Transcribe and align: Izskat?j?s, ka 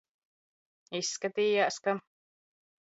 Izskat?j?s, 1.01 1.77
ka 1.85 1.93